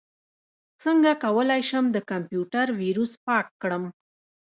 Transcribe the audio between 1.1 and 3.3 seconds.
کولی شم د کمپیوټر ویروس